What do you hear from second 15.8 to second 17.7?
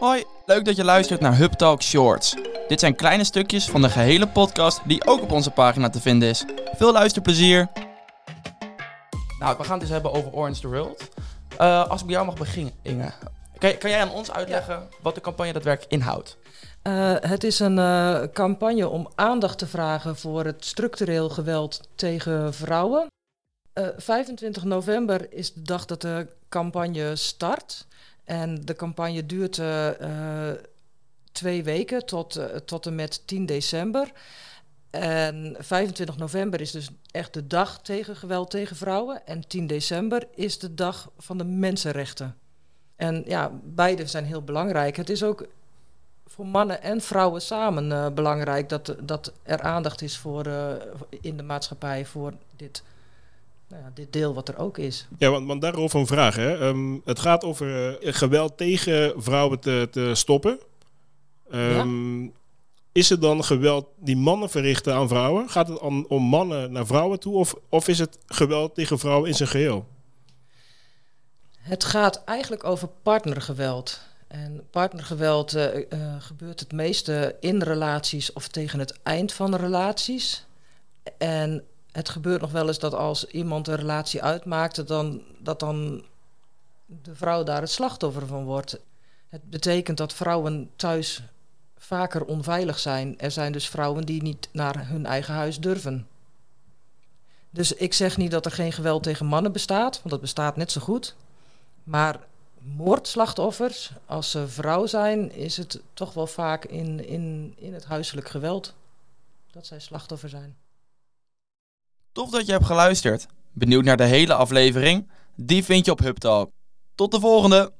inhoudt? Uh, het is